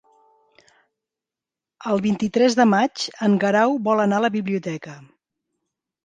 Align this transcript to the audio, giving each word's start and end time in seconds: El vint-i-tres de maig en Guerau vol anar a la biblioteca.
El 1.91 1.99
vint-i-tres 2.05 2.57
de 2.59 2.65
maig 2.71 3.03
en 3.27 3.35
Guerau 3.43 3.75
vol 3.89 4.01
anar 4.05 4.17
a 4.21 4.25
la 4.25 4.31
biblioteca. 4.37 4.95